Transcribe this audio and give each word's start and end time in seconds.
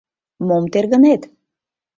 Мом 0.47 0.63
тергынет? 0.73 1.21